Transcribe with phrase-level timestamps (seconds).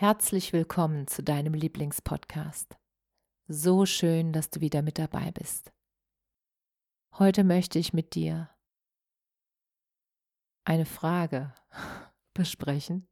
[0.00, 2.74] Herzlich willkommen zu deinem Lieblingspodcast.
[3.48, 5.74] So schön, dass du wieder mit dabei bist.
[7.18, 8.48] Heute möchte ich mit dir
[10.64, 11.52] eine Frage
[12.32, 13.08] besprechen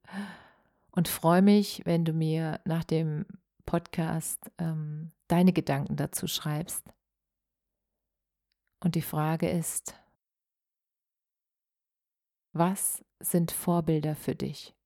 [0.90, 3.26] und freue mich, wenn du mir nach dem
[3.66, 6.88] Podcast ähm, deine Gedanken dazu schreibst.
[8.82, 9.94] Und die Frage ist,
[12.54, 14.77] was sind Vorbilder für dich?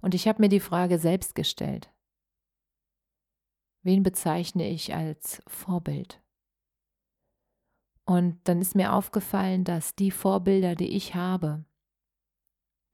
[0.00, 1.92] Und ich habe mir die Frage selbst gestellt.
[3.82, 6.22] Wen bezeichne ich als Vorbild?
[8.04, 11.64] Und dann ist mir aufgefallen, dass die Vorbilder, die ich habe,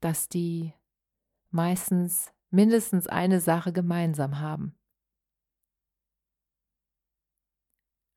[0.01, 0.73] dass die
[1.51, 4.75] meistens mindestens eine Sache gemeinsam haben.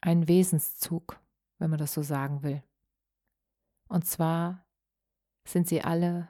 [0.00, 1.20] Ein Wesenszug,
[1.58, 2.62] wenn man das so sagen will.
[3.88, 4.66] Und zwar
[5.46, 6.28] sind sie alle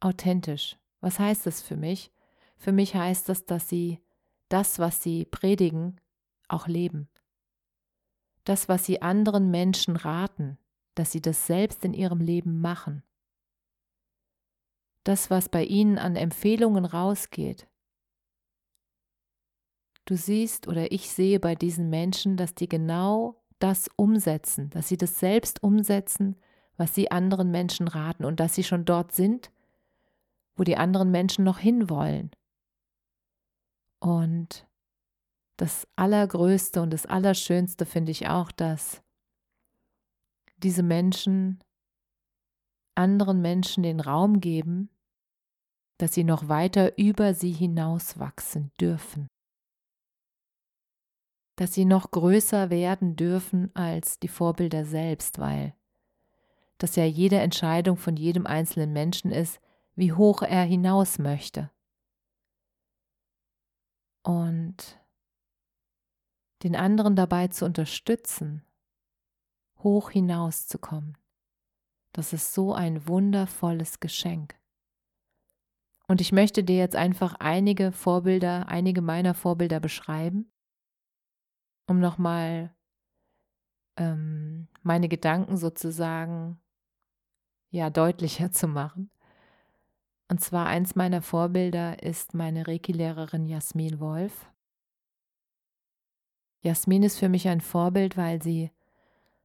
[0.00, 0.78] authentisch.
[1.04, 2.10] Was heißt das für mich?
[2.56, 4.00] Für mich heißt das, dass sie
[4.48, 6.00] das, was sie predigen,
[6.48, 7.10] auch leben.
[8.44, 10.56] Das, was sie anderen Menschen raten,
[10.94, 13.02] dass sie das selbst in ihrem Leben machen.
[15.02, 17.68] Das, was bei ihnen an Empfehlungen rausgeht.
[20.06, 24.96] Du siehst oder ich sehe bei diesen Menschen, dass die genau das umsetzen, dass sie
[24.96, 26.36] das selbst umsetzen,
[26.78, 29.50] was sie anderen Menschen raten und dass sie schon dort sind,
[30.56, 32.30] wo die anderen Menschen noch hinwollen.
[34.00, 34.66] Und
[35.56, 39.02] das Allergrößte und das Allerschönste finde ich auch, dass
[40.58, 41.62] diese Menschen
[42.94, 44.88] anderen Menschen den Raum geben,
[45.98, 49.28] dass sie noch weiter über sie hinauswachsen dürfen,
[51.56, 55.74] dass sie noch größer werden dürfen als die Vorbilder selbst, weil
[56.78, 59.60] das ja jede Entscheidung von jedem einzelnen Menschen ist,
[59.94, 61.70] wie hoch er hinaus möchte.
[64.22, 65.00] Und
[66.62, 68.64] den anderen dabei zu unterstützen,
[69.78, 71.18] hoch hinauszukommen.
[72.12, 74.58] Das ist so ein wundervolles Geschenk.
[76.06, 80.50] Und ich möchte dir jetzt einfach einige Vorbilder, einige meiner Vorbilder beschreiben,
[81.86, 82.74] um nochmal
[83.96, 86.60] ähm, meine Gedanken sozusagen
[87.70, 89.10] ja deutlicher zu machen.
[90.28, 94.50] Und zwar eins meiner Vorbilder ist meine Reiki-Lehrerin Jasmin Wolf.
[96.62, 98.70] Jasmin ist für mich ein Vorbild, weil sie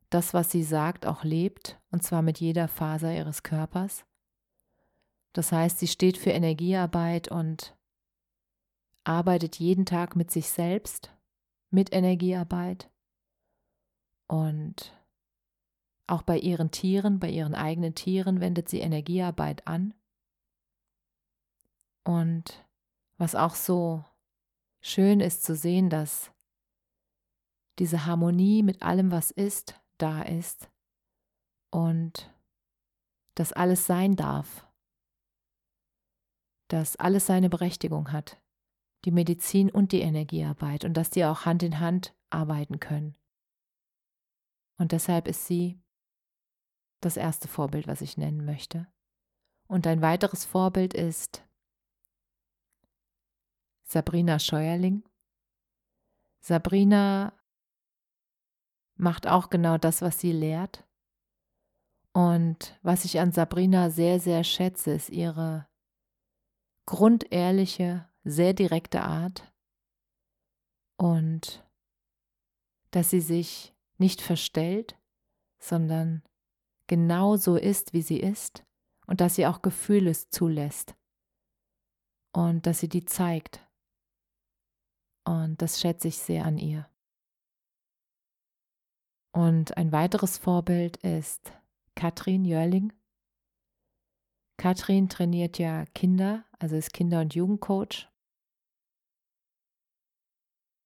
[0.09, 4.05] das, was sie sagt, auch lebt, und zwar mit jeder Faser ihres Körpers.
[5.33, 7.75] Das heißt, sie steht für Energiearbeit und
[9.03, 11.13] arbeitet jeden Tag mit sich selbst,
[11.69, 12.89] mit Energiearbeit.
[14.27, 14.93] Und
[16.07, 19.93] auch bei ihren Tieren, bei ihren eigenen Tieren wendet sie Energiearbeit an.
[22.03, 22.65] Und
[23.17, 24.03] was auch so
[24.81, 26.31] schön ist zu sehen, dass
[27.79, 30.69] diese Harmonie mit allem, was ist, da ist
[31.71, 32.33] und
[33.35, 34.67] dass alles sein darf,
[36.67, 38.41] dass alles seine Berechtigung hat,
[39.05, 43.15] die Medizin und die Energiearbeit und dass die auch Hand in Hand arbeiten können.
[44.77, 45.79] Und deshalb ist sie
[47.01, 48.87] das erste Vorbild, was ich nennen möchte.
[49.67, 51.43] Und ein weiteres Vorbild ist
[53.91, 55.03] Sabrina Scheuerling.
[56.41, 57.33] Sabrina
[58.95, 60.87] macht auch genau das, was sie lehrt.
[62.13, 65.67] Und was ich an Sabrina sehr, sehr schätze, ist ihre
[66.85, 69.51] grundehrliche, sehr direkte Art
[70.97, 71.67] und
[72.91, 74.99] dass sie sich nicht verstellt,
[75.57, 76.21] sondern
[76.85, 78.63] genau so ist, wie sie ist
[79.07, 80.95] und dass sie auch Gefühle zulässt
[82.33, 83.65] und dass sie die zeigt.
[85.25, 86.89] Und das schätze ich sehr an ihr.
[89.31, 91.51] Und ein weiteres Vorbild ist
[91.95, 92.93] Katrin Jörling.
[94.57, 98.09] Katrin trainiert ja Kinder, also ist Kinder- und Jugendcoach.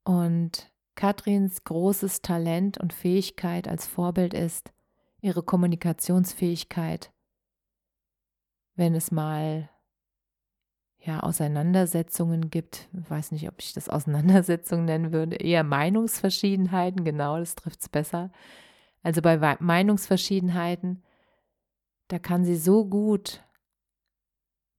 [0.06, 4.74] Und Katrins großes Talent und Fähigkeit als Vorbild ist
[5.21, 7.12] ihre Kommunikationsfähigkeit,
[8.75, 9.69] wenn es mal
[11.05, 12.88] ja, Auseinandersetzungen gibt.
[12.94, 15.35] Ich weiß nicht, ob ich das Auseinandersetzungen nennen würde.
[15.35, 18.31] Eher Meinungsverschiedenheiten, genau, das trifft es besser.
[19.01, 21.03] Also bei Meinungsverschiedenheiten,
[22.07, 23.44] da kann sie so gut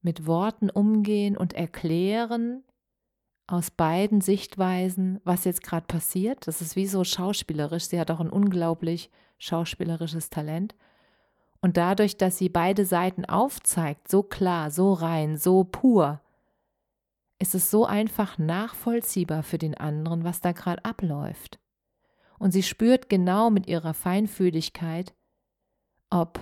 [0.01, 2.63] mit Worten umgehen und erklären
[3.47, 6.47] aus beiden Sichtweisen, was jetzt gerade passiert.
[6.47, 7.85] Das ist wie so schauspielerisch.
[7.85, 10.75] Sie hat auch ein unglaublich schauspielerisches Talent.
[11.65, 16.21] Und dadurch, dass sie beide Seiten aufzeigt, so klar, so rein, so pur,
[17.39, 21.57] ist es so einfach nachvollziehbar für den anderen, was da gerade abläuft.
[22.37, 25.15] Und sie spürt genau mit ihrer Feinfühligkeit,
[26.11, 26.39] ob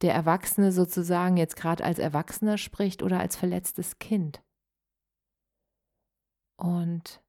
[0.00, 4.40] der Erwachsene sozusagen jetzt gerade als Erwachsener spricht oder als verletztes Kind.
[6.56, 7.20] Und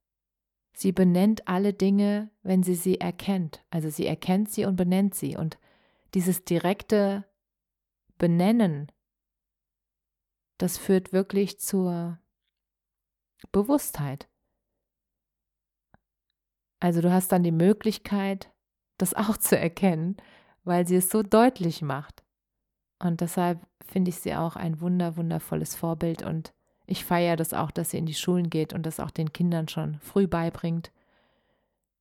[0.71, 3.65] sie benennt alle Dinge, wenn sie sie erkennt.
[3.69, 5.35] Also sie erkennt sie und benennt sie.
[5.35, 5.57] Und
[6.13, 7.25] dieses direkte
[8.23, 8.89] benennen,
[10.57, 12.19] das führt wirklich zur
[13.51, 14.29] Bewusstheit.
[16.79, 18.49] Also du hast dann die Möglichkeit,
[18.97, 20.15] das auch zu erkennen,
[20.63, 22.23] weil sie es so deutlich macht.
[22.97, 26.53] Und deshalb finde ich sie auch ein wunder, wundervolles Vorbild und
[26.85, 29.67] ich feiere das auch, dass sie in die Schulen geht und das auch den Kindern
[29.67, 30.93] schon früh beibringt,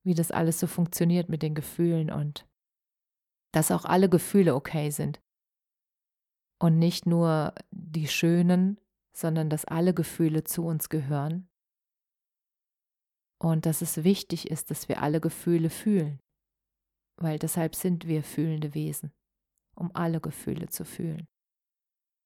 [0.04, 2.46] wie das alles so funktioniert mit den Gefühlen und
[3.50, 5.20] dass auch alle Gefühle okay sind.
[6.62, 8.79] Und nicht nur die schönen,
[9.12, 11.49] sondern dass alle Gefühle zu uns gehören.
[13.41, 16.20] Und dass es wichtig ist, dass wir alle Gefühle fühlen,
[17.17, 19.12] weil deshalb sind wir fühlende Wesen,
[19.75, 21.26] um alle Gefühle zu fühlen.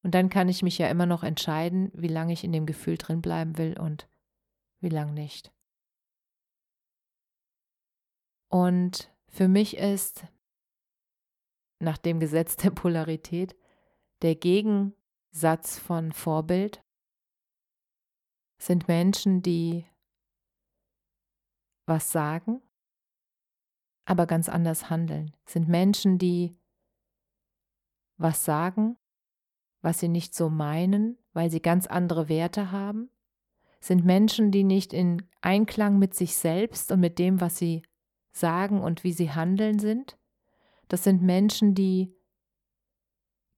[0.02, 2.98] Und dann kann ich mich ja immer noch entscheiden, wie lange ich in dem Gefühl
[2.98, 4.06] drin bleiben will und
[4.80, 5.50] wie lange nicht.
[8.48, 10.26] Und für mich ist
[11.78, 13.56] nach dem Gesetz der Polarität
[14.22, 16.82] der Gegensatz von Vorbild
[18.58, 19.86] sind Menschen, die
[21.86, 22.62] was sagen,
[24.04, 25.36] aber ganz anders handeln.
[25.44, 26.56] Sind Menschen, die
[28.16, 28.96] was sagen,
[29.82, 33.10] was sie nicht so meinen, weil sie ganz andere Werte haben.
[33.80, 37.82] Sind Menschen, die nicht in Einklang mit sich selbst und mit dem, was sie
[38.32, 40.18] sagen und wie sie handeln sind.
[40.88, 42.15] Das sind Menschen, die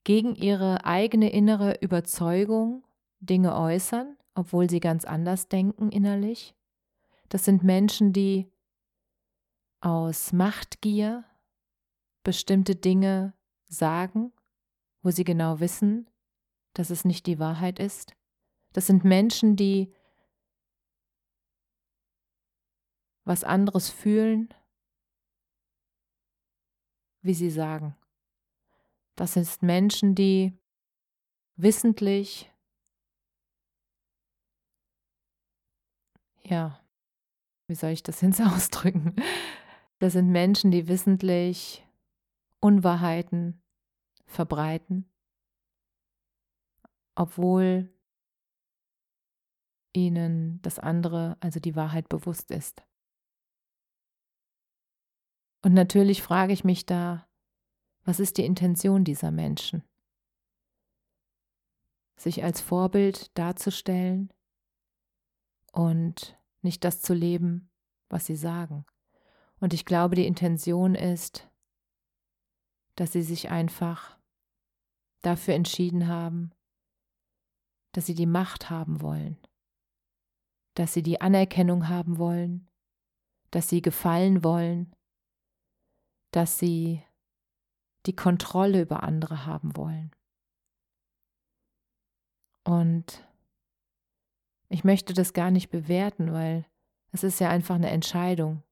[0.09, 2.83] gegen ihre eigene innere Überzeugung
[3.19, 6.55] Dinge äußern, obwohl sie ganz anders denken innerlich.
[7.27, 8.51] Das sind Menschen, die
[9.81, 11.25] aus Machtgier
[12.23, 13.35] bestimmte Dinge
[13.67, 14.33] sagen,
[15.03, 16.09] wo sie genau wissen,
[16.73, 18.15] dass es nicht die Wahrheit ist.
[18.73, 19.93] Das sind Menschen, die
[23.25, 24.51] was anderes fühlen,
[27.21, 27.95] wie sie sagen.
[29.19, 30.57] Das sind Menschen, die
[31.57, 32.49] wissentlich,
[36.41, 36.81] ja,
[37.67, 39.17] wie soll ich das jetzt ausdrücken?
[39.99, 41.85] Das sind Menschen, die wissentlich
[42.61, 43.61] Unwahrheiten
[44.25, 45.11] verbreiten,
[47.15, 47.93] obwohl
[49.91, 52.81] ihnen das andere, also die Wahrheit, bewusst ist.
[55.61, 57.28] Und natürlich frage ich mich da,
[58.09, 59.83] was ist die Intention dieser Menschen?
[62.17, 64.33] Sich als Vorbild darzustellen
[65.73, 67.69] und nicht das zu leben,
[68.09, 68.83] was sie sagen.
[69.59, 71.51] Und ich glaube, die Intention ist,
[72.95, 74.17] dass sie sich einfach
[75.21, 76.51] dafür entschieden haben,
[77.91, 79.37] dass sie die Macht haben wollen,
[80.73, 82.71] dass sie die Anerkennung haben wollen,
[83.51, 84.95] dass sie gefallen wollen,
[86.31, 87.03] dass sie
[88.09, 90.09] die Kontrolle über andere haben wollen.
[92.63, 93.23] Und
[94.67, 96.65] ich möchte das gar nicht bewerten, weil
[97.11, 98.63] es ist ja einfach eine Entscheidung.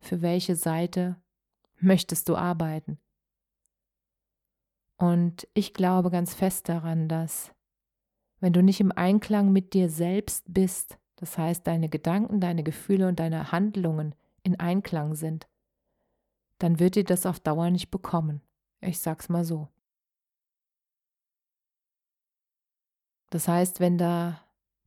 [0.00, 1.14] Für welche Seite
[1.78, 2.98] möchtest du arbeiten?
[4.96, 7.54] Und ich glaube ganz fest daran, dass
[8.40, 13.06] wenn du nicht im Einklang mit dir selbst bist, das heißt deine Gedanken, deine Gefühle
[13.06, 15.46] und deine Handlungen in Einklang sind,
[16.58, 18.40] dann wird dir das auf Dauer nicht bekommen.
[18.86, 19.68] Ich sag's mal so.
[23.30, 24.40] Das heißt, wenn da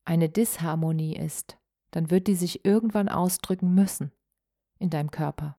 [0.06, 1.58] eine Disharmonie ist,
[1.92, 4.14] dann wird die sich irgendwann ausdrücken müssen
[4.80, 5.58] in deinem Körper.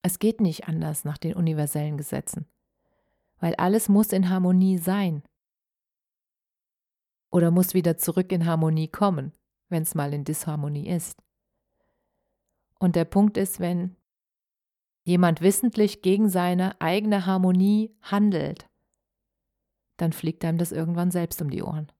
[0.00, 2.46] Es geht nicht anders nach den universellen Gesetzen,
[3.38, 5.22] weil alles muss in Harmonie sein.
[7.30, 9.32] Oder muss wieder zurück in Harmonie kommen,
[9.68, 11.22] wenn es mal in Disharmonie ist.
[12.78, 13.96] Und der Punkt ist, wenn
[15.04, 18.68] jemand wissentlich gegen seine eigene Harmonie handelt,
[19.96, 21.90] dann fliegt einem das irgendwann selbst um die Ohren.